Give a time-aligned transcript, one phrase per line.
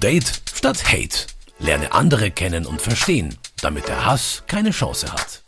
[0.00, 1.26] Date statt Hate.
[1.58, 5.42] Lerne andere kennen und verstehen, damit der Hass keine Chance hat.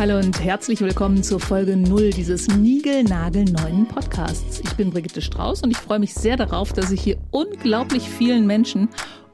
[0.00, 4.60] Hallo und herzlich willkommen zur Folge 0 dieses niegelnagelneuen Podcasts.
[4.64, 8.48] Ich bin Brigitte Strauß und ich freue mich sehr darauf, dass ich hier unglaublich vielen
[8.48, 8.88] Menschen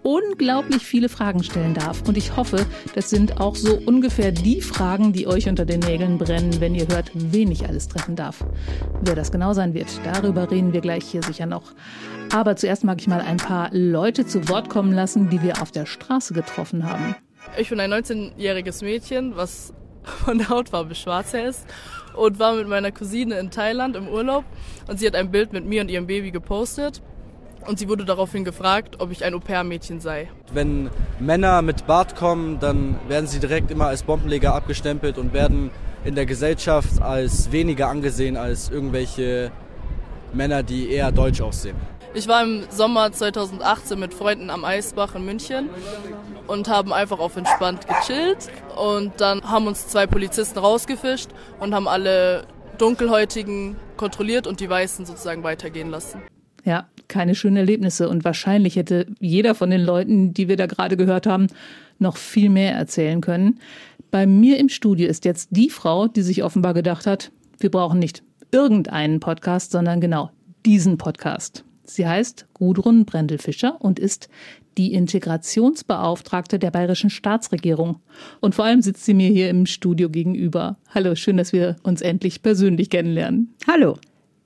[0.05, 2.03] unglaublich viele Fragen stellen darf.
[2.07, 2.65] Und ich hoffe,
[2.95, 6.87] das sind auch so ungefähr die Fragen, die euch unter den Nägeln brennen, wenn ihr
[6.87, 8.45] hört, wen ich alles treffen darf.
[9.03, 11.73] Wer das genau sein wird, darüber reden wir gleich hier sicher noch.
[12.33, 15.73] Aber zuerst mag ich mal ein paar Leute zu Wort kommen lassen, die wir auf
[15.73, 17.17] der Straße getroffen haben.
[17.57, 21.67] Ich bin ein 19-jähriges Mädchen, was von der Hautfarbe schwarz ist
[22.15, 24.45] und war mit meiner Cousine in Thailand im Urlaub
[24.87, 27.03] und sie hat ein Bild mit mir und ihrem Baby gepostet
[27.67, 30.29] und sie wurde daraufhin gefragt, ob ich ein Au-pair-Mädchen sei.
[30.53, 35.71] Wenn Männer mit Bart kommen, dann werden sie direkt immer als Bombenleger abgestempelt und werden
[36.05, 39.51] in der Gesellschaft als weniger angesehen als irgendwelche
[40.33, 41.77] Männer, die eher deutsch aussehen.
[42.13, 45.69] Ich war im Sommer 2018 mit Freunden am Eisbach in München
[46.47, 48.51] und haben einfach auf entspannt gechillt.
[48.77, 52.47] Und dann haben uns zwei Polizisten rausgefischt und haben alle
[52.79, 56.23] Dunkelhäutigen kontrolliert und die Weißen sozusagen weitergehen lassen.
[56.65, 58.09] Ja, keine schönen Erlebnisse.
[58.09, 61.49] Und wahrscheinlich hätte jeder von den Leuten, die wir da gerade gehört haben,
[61.99, 63.61] noch viel mehr erzählen können.
[64.11, 67.99] Bei mir im Studio ist jetzt die Frau, die sich offenbar gedacht hat, wir brauchen
[67.99, 70.31] nicht irgendeinen Podcast, sondern genau
[70.65, 71.65] diesen Podcast.
[71.85, 74.29] Sie heißt Gudrun Brendelfischer und ist
[74.79, 78.01] die Integrationsbeauftragte der bayerischen Staatsregierung.
[78.41, 80.79] Und vor allem sitzt sie mir hier im Studio gegenüber.
[80.95, 83.55] Hallo, schön, dass wir uns endlich persönlich kennenlernen.
[83.67, 83.99] Hallo.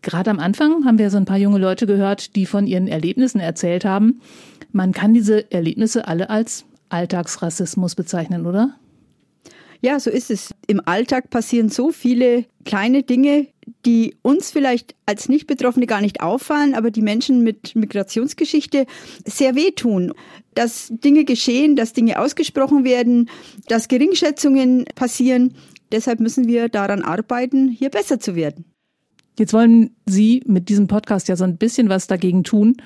[0.02, 3.41] Gerade am Anfang haben wir so ein paar junge Leute gehört, die von ihren Erlebnissen
[3.41, 4.20] erzählt haben.
[4.72, 8.77] Man kann diese Erlebnisse alle als Alltagsrassismus bezeichnen, oder?
[9.80, 10.55] Ja, so ist es.
[10.66, 13.46] Im Alltag passieren so viele kleine Dinge,
[13.86, 18.86] die uns vielleicht als Nicht-Betroffene gar nicht auffallen, aber die Menschen mit Migrationsgeschichte
[19.24, 20.12] sehr wehtun.
[20.55, 23.30] Dass Dinge geschehen, dass Dinge ausgesprochen werden,
[23.68, 25.55] dass Geringschätzungen passieren.
[25.92, 28.64] Deshalb müssen wir daran arbeiten, hier besser zu werden.
[29.38, 32.76] Jetzt wollen Sie mit diesem Podcast ja so ein bisschen was dagegen tun.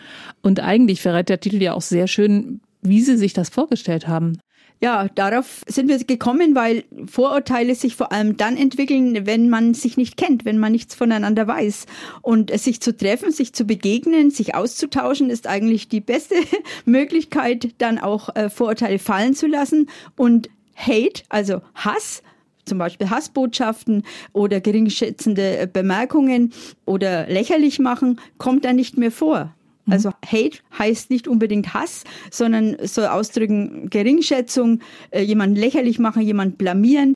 [0.42, 4.38] Und eigentlich verrät der Titel ja auch sehr schön, wie Sie sich das vorgestellt haben.
[4.82, 9.96] Ja, darauf sind wir gekommen, weil Vorurteile sich vor allem dann entwickeln, wenn man sich
[9.96, 11.86] nicht kennt, wenn man nichts voneinander weiß.
[12.20, 16.34] Und sich zu treffen, sich zu begegnen, sich auszutauschen, ist eigentlich die beste
[16.84, 22.24] Möglichkeit, dann auch äh, Vorurteile fallen zu lassen und Hate, also Hass,
[22.64, 26.52] zum Beispiel Hassbotschaften oder geringschätzende äh, Bemerkungen
[26.84, 29.54] oder lächerlich machen, kommt da nicht mehr vor.
[29.86, 29.92] Mhm.
[29.92, 34.80] Also Hate heißt nicht unbedingt Hass, sondern soll ausdrücken Geringschätzung,
[35.10, 37.14] äh, jemanden lächerlich machen, jemanden blamieren.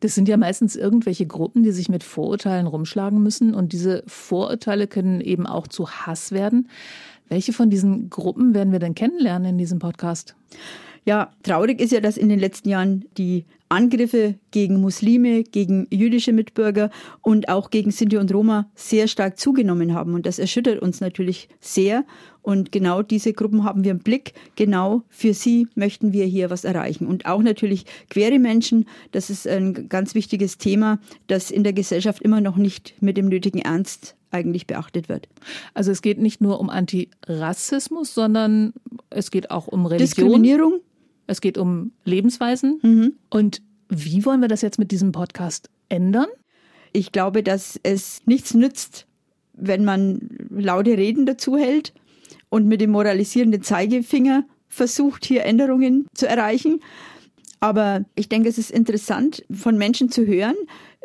[0.00, 4.86] Das sind ja meistens irgendwelche Gruppen, die sich mit Vorurteilen rumschlagen müssen und diese Vorurteile
[4.86, 6.68] können eben auch zu Hass werden.
[7.28, 10.36] Welche von diesen Gruppen werden wir denn kennenlernen in diesem Podcast?
[11.06, 16.32] Ja, traurig ist ja, dass in den letzten Jahren die Angriffe gegen Muslime, gegen jüdische
[16.32, 16.90] Mitbürger
[17.22, 20.14] und auch gegen Sinti und Roma sehr stark zugenommen haben.
[20.14, 22.04] Und das erschüttert uns natürlich sehr.
[22.40, 24.34] Und genau diese Gruppen haben wir im Blick.
[24.54, 27.06] Genau für sie möchten wir hier was erreichen.
[27.06, 28.86] Und auch natürlich queere Menschen.
[29.12, 33.28] Das ist ein ganz wichtiges Thema, das in der Gesellschaft immer noch nicht mit dem
[33.28, 35.28] nötigen Ernst eigentlich beachtet wird.
[35.74, 38.74] Also es geht nicht nur um Antirassismus, sondern
[39.10, 40.06] es geht auch um Religion.
[40.06, 40.80] Diskriminierung
[41.26, 42.80] es geht um Lebensweisen.
[42.82, 43.14] Mhm.
[43.30, 46.28] Und wie wollen wir das jetzt mit diesem Podcast ändern?
[46.92, 49.06] Ich glaube, dass es nichts nützt,
[49.52, 50.20] wenn man
[50.50, 51.92] laute Reden dazu hält
[52.48, 56.80] und mit dem moralisierenden Zeigefinger versucht, hier Änderungen zu erreichen.
[57.60, 60.56] Aber ich denke, es ist interessant, von Menschen zu hören,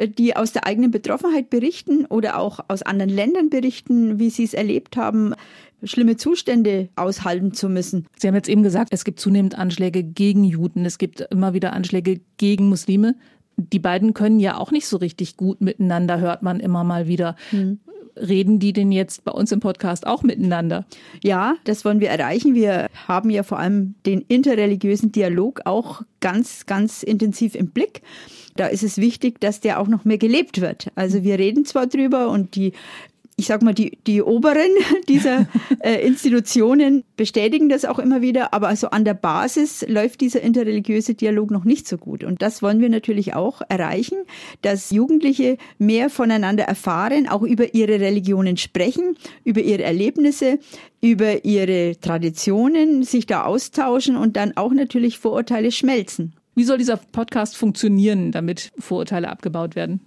[0.07, 4.53] die aus der eigenen Betroffenheit berichten oder auch aus anderen Ländern berichten, wie sie es
[4.53, 5.33] erlebt haben,
[5.83, 8.05] schlimme Zustände aushalten zu müssen.
[8.17, 11.73] Sie haben jetzt eben gesagt, es gibt zunehmend Anschläge gegen Juden, es gibt immer wieder
[11.73, 13.15] Anschläge gegen Muslime.
[13.57, 17.35] Die beiden können ja auch nicht so richtig gut miteinander, hört man immer mal wieder.
[17.49, 17.79] Hm.
[18.15, 20.85] Reden die denn jetzt bei uns im Podcast auch miteinander?
[21.23, 22.53] Ja, das wollen wir erreichen.
[22.53, 28.01] Wir haben ja vor allem den interreligiösen Dialog auch ganz, ganz intensiv im Blick
[28.59, 30.91] da ist es wichtig, dass der auch noch mehr gelebt wird.
[30.95, 32.73] Also wir reden zwar drüber und die
[33.39, 34.69] ich sag mal, die, die Oberen
[35.07, 35.47] dieser
[35.79, 41.13] äh, Institutionen bestätigen das auch immer wieder, aber also an der Basis läuft dieser interreligiöse
[41.13, 42.25] Dialog noch nicht so gut.
[42.25, 44.17] Und das wollen wir natürlich auch erreichen,
[44.61, 49.15] dass Jugendliche mehr voneinander erfahren, auch über ihre Religionen sprechen,
[49.45, 50.59] über ihre Erlebnisse,
[50.99, 56.33] über ihre Traditionen, sich da austauschen und dann auch natürlich Vorurteile schmelzen.
[56.59, 60.01] Wie soll dieser Podcast funktionieren, damit Vorurteile abgebaut werden?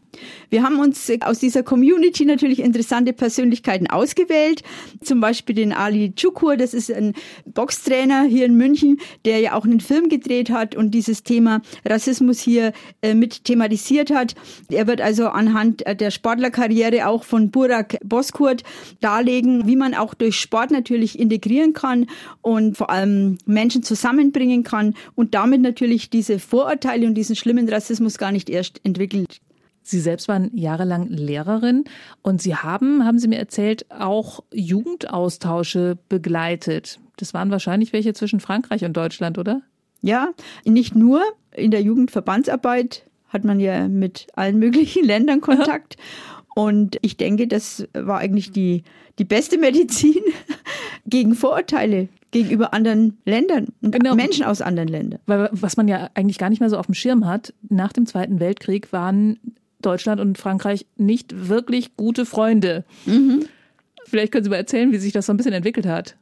[0.50, 4.62] Wir haben uns aus dieser Community natürlich interessante Persönlichkeiten ausgewählt.
[5.00, 7.14] Zum Beispiel den Ali Chukur, das ist ein
[7.46, 12.40] Boxtrainer hier in München, der ja auch einen Film gedreht hat und dieses Thema Rassismus
[12.40, 14.34] hier äh, mit thematisiert hat.
[14.70, 18.62] Er wird also anhand der Sportlerkarriere auch von Burak Boskurt
[19.00, 22.06] darlegen, wie man auch durch Sport natürlich integrieren kann
[22.42, 28.18] und vor allem Menschen zusammenbringen kann und damit natürlich diese Vorurteile und diesen schlimmen Rassismus
[28.18, 29.40] gar nicht erst entwickelt.
[29.82, 31.84] Sie selbst waren jahrelang Lehrerin
[32.22, 37.00] und Sie haben, haben Sie mir erzählt, auch Jugendaustausche begleitet.
[37.16, 39.62] Das waren wahrscheinlich welche zwischen Frankreich und Deutschland, oder?
[40.00, 40.30] Ja,
[40.64, 41.22] nicht nur.
[41.54, 45.96] In der Jugendverbandsarbeit hat man ja mit allen möglichen Ländern Kontakt.
[46.54, 48.84] Und ich denke, das war eigentlich die,
[49.18, 50.22] die beste Medizin
[51.06, 54.16] gegen Vorurteile gegenüber anderen Ländern und genau.
[54.16, 55.20] Menschen aus anderen Ländern.
[55.26, 58.06] Weil was man ja eigentlich gar nicht mehr so auf dem Schirm hat, nach dem
[58.06, 59.38] Zweiten Weltkrieg waren
[59.80, 62.84] Deutschland und Frankreich nicht wirklich gute Freunde.
[63.06, 63.46] Mhm.
[64.06, 66.16] Vielleicht können Sie mal erzählen, wie sich das so ein bisschen entwickelt hat.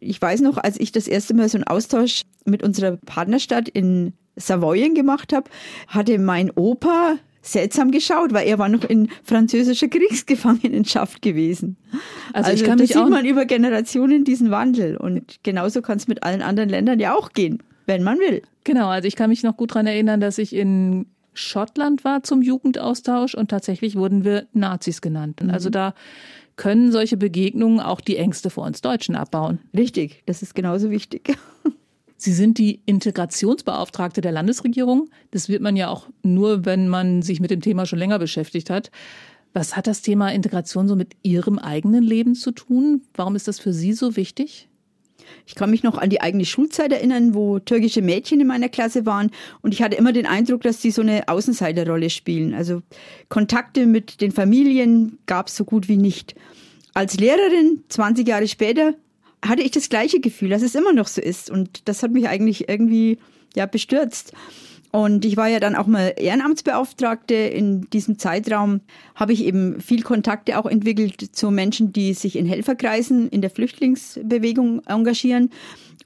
[0.00, 4.12] Ich weiß noch, als ich das erste Mal so einen Austausch mit unserer Partnerstadt in
[4.36, 5.50] Savoyen gemacht habe,
[5.88, 11.76] hatte mein Opa seltsam geschaut, weil er war noch in französischer Kriegsgefangenenschaft gewesen.
[12.32, 16.08] Also, also ich kann da sieht man über Generationen diesen Wandel und genauso kann es
[16.08, 18.42] mit allen anderen Ländern ja auch gehen, wenn man will.
[18.64, 22.42] Genau, also ich kann mich noch gut daran erinnern, dass ich in Schottland war zum
[22.42, 25.42] Jugendaustausch und tatsächlich wurden wir Nazis genannt.
[25.42, 25.50] Mhm.
[25.50, 25.94] Also da
[26.56, 29.58] können solche Begegnungen auch die Ängste vor uns Deutschen abbauen.
[29.76, 31.36] Richtig, das ist genauso wichtig.
[32.16, 35.10] Sie sind die Integrationsbeauftragte der Landesregierung.
[35.30, 38.70] Das wird man ja auch nur, wenn man sich mit dem Thema schon länger beschäftigt
[38.70, 38.90] hat.
[39.52, 43.02] Was hat das Thema Integration so mit Ihrem eigenen Leben zu tun?
[43.14, 44.68] Warum ist das für Sie so wichtig?
[45.46, 49.06] Ich kann mich noch an die eigene Schulzeit erinnern, wo türkische Mädchen in meiner Klasse
[49.06, 49.30] waren
[49.62, 52.54] und ich hatte immer den Eindruck, dass sie so eine Außenseiterrolle spielen.
[52.54, 52.82] Also
[53.28, 56.34] Kontakte mit den Familien gab es so gut wie nicht.
[56.94, 58.94] Als Lehrerin, 20 Jahre später,
[59.46, 62.28] hatte ich das gleiche Gefühl, dass es immer noch so ist und das hat mich
[62.28, 63.18] eigentlich irgendwie
[63.54, 64.32] ja bestürzt.
[64.90, 67.34] Und ich war ja dann auch mal Ehrenamtsbeauftragte.
[67.34, 68.80] In diesem Zeitraum
[69.16, 73.50] habe ich eben viel Kontakte auch entwickelt zu Menschen, die sich in Helferkreisen in der
[73.50, 75.50] Flüchtlingsbewegung engagieren.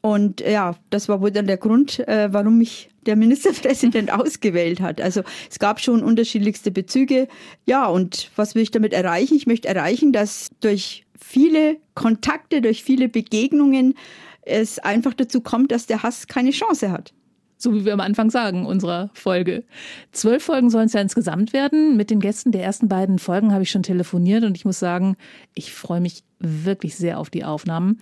[0.01, 5.01] Und ja, das war wohl dann der Grund, äh, warum mich der Ministerpräsident ausgewählt hat.
[5.01, 7.29] Also es gab schon unterschiedlichste Bezüge.
[7.67, 9.37] Ja, und was will ich damit erreichen?
[9.37, 13.95] Ich möchte erreichen, dass durch viele Kontakte, durch viele Begegnungen
[14.43, 17.13] es einfach dazu kommt, dass der Hass keine Chance hat.
[17.61, 19.65] So wie wir am Anfang sagen unserer Folge.
[20.13, 21.97] Zwölf Folgen sollen es ja insgesamt werden.
[21.97, 25.17] Mit den Gästen der ersten beiden Folgen habe ich schon telefoniert und ich muss sagen,
[25.55, 28.01] ich freue mich wirklich sehr auf die Aufnahmen.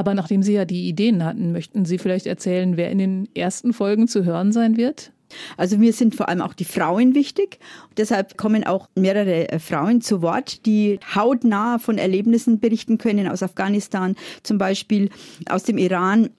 [0.00, 3.74] Aber nachdem Sie ja die Ideen hatten, möchten Sie vielleicht erzählen, wer in den ersten
[3.74, 5.12] Folgen zu hören sein wird?
[5.58, 7.58] Also mir sind vor allem auch die Frauen wichtig.
[7.98, 13.42] Deshalb kommen auch mehrere äh, Frauen zu Wort, die hautnah von Erlebnissen berichten können aus
[13.42, 15.10] Afghanistan, zum Beispiel
[15.50, 16.30] aus dem Iran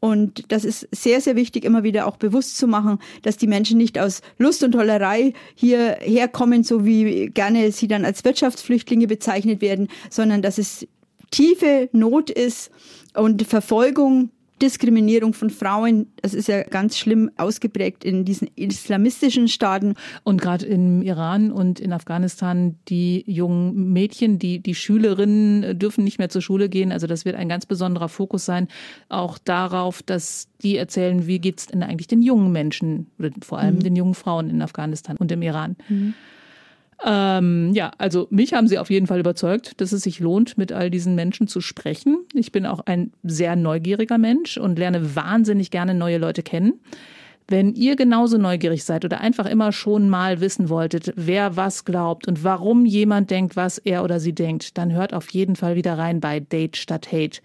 [0.00, 3.78] und das ist sehr, sehr wichtig, immer wieder auch bewusst zu machen, dass die Menschen
[3.78, 9.62] nicht aus Lust und Tollerei hierher kommen, so wie gerne sie dann als Wirtschaftsflüchtlinge bezeichnet
[9.62, 10.86] werden, sondern dass es
[11.30, 12.70] tiefe Not ist
[13.14, 14.30] und Verfolgung
[14.62, 19.94] Diskriminierung von Frauen, das ist ja ganz schlimm ausgeprägt in diesen islamistischen Staaten.
[20.22, 26.18] Und gerade im Iran und in Afghanistan, die jungen Mädchen, die, die Schülerinnen dürfen nicht
[26.18, 26.92] mehr zur Schule gehen.
[26.92, 28.68] Also das wird ein ganz besonderer Fokus sein,
[29.08, 33.58] auch darauf, dass die erzählen, wie geht es denn eigentlich den jungen Menschen oder vor
[33.58, 33.82] allem mhm.
[33.82, 35.76] den jungen Frauen in Afghanistan und im Iran.
[35.88, 36.14] Mhm.
[37.04, 40.72] Ähm, ja, also mich haben sie auf jeden Fall überzeugt, dass es sich lohnt, mit
[40.72, 42.18] all diesen Menschen zu sprechen.
[42.34, 46.74] Ich bin auch ein sehr neugieriger Mensch und lerne wahnsinnig gerne neue Leute kennen.
[47.46, 52.26] Wenn ihr genauso neugierig seid oder einfach immer schon mal wissen wolltet, wer was glaubt
[52.26, 55.98] und warum jemand denkt, was er oder sie denkt, dann hört auf jeden Fall wieder
[55.98, 57.42] rein bei Date statt Hate.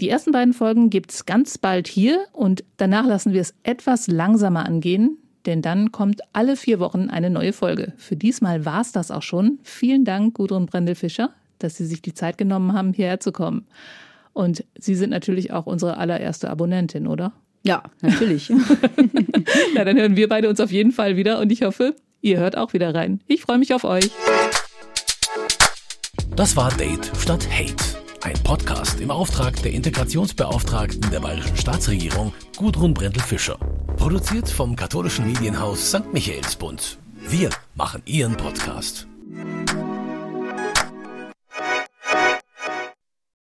[0.00, 4.64] Die ersten beiden Folgen gibt's ganz bald hier und danach lassen wir es etwas langsamer
[4.66, 7.92] angehen, denn dann kommt alle vier Wochen eine neue Folge.
[7.96, 9.58] Für diesmal war es das auch schon.
[9.62, 13.66] Vielen Dank, Gudrun Brendel-Fischer, dass Sie sich die Zeit genommen haben, hierher zu kommen.
[14.32, 17.32] Und Sie sind natürlich auch unsere allererste Abonnentin, oder?
[17.62, 18.50] Ja, natürlich.
[19.74, 22.56] Na, dann hören wir beide uns auf jeden Fall wieder und ich hoffe, ihr hört
[22.56, 23.20] auch wieder rein.
[23.26, 24.10] Ich freue mich auf euch.
[26.36, 27.99] Das war Date statt Hate.
[28.22, 33.58] Ein Podcast im Auftrag der Integrationsbeauftragten der Bayerischen Staatsregierung Gudrun Brendel-Fischer.
[33.96, 36.12] Produziert vom katholischen Medienhaus St.
[36.12, 36.98] Michaelsbund.
[37.26, 39.09] Wir machen Ihren Podcast.